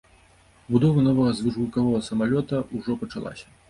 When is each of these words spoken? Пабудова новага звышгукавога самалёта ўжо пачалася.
Пабудова 0.69 1.03
новага 1.09 1.35
звышгукавога 1.41 2.03
самалёта 2.11 2.67
ўжо 2.77 3.01
пачалася. 3.07 3.59